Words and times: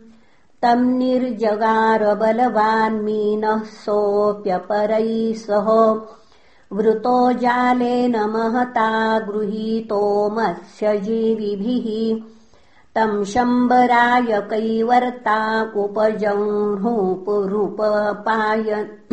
तम् 0.62 0.97
निर्जगारबलवान्मीनः 0.97 3.64
सोऽप्यपरैः 3.64 5.34
सह 5.34 5.67
वृतो 6.73 7.31
जालेन 7.31 8.25
महता 8.25 9.19
गृहीतो 9.19 10.30
मत्स्यजीविभिः 10.30 12.22
तम् 12.95 13.26
शम्बराय 13.32 14.32
कैवर्ता 14.52 15.38
उपजह्नुपुरुपपाय 15.84 17.09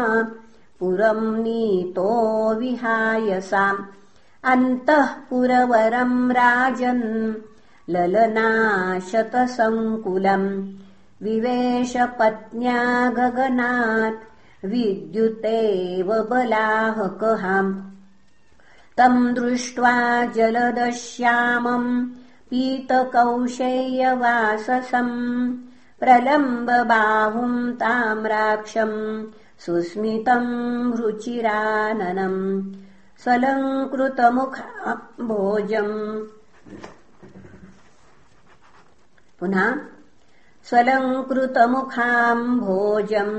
पुरम् 0.80 1.42
नीतो 1.42 2.54
विहायसाम् 2.54 3.99
अन्तः 4.48 5.06
पुरवरम् 5.28 6.30
राजन् 6.32 7.02
ललनाशतसङ्कुलम् 7.92 9.26
विवेशपत्न्या 11.24 12.78
गगनात् 13.18 14.24
विद्युतेव 14.72 16.12
बलाहकहाम् 16.30 17.72
तम् 18.98 19.34
दृष्ट्वा 19.34 19.94
जलदश्यामम् 20.36 21.90
पीतकौशेयवाससम् 22.50 23.06
प्रलम्बबाहुम् 26.00 27.72
ताम्राक्षम् 27.80 28.98
सुस्मितम् 29.66 30.52
रुचिराननम् 31.00 32.40
पुनः 39.40 39.66
स्वलङ्कृतमुखाम्भोजम् 40.68 43.36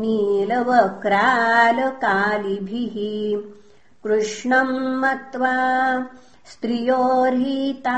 नीलवक्रालकालिभिः 0.00 2.96
कृष्णम् 4.04 4.74
मत्वा 5.02 5.54
स्त्रियोर्हिता 6.52 7.96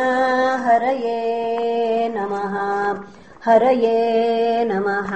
हरये 0.67 1.19
नमः 2.17 2.55
हरये 3.47 4.65
नमः 4.65 5.11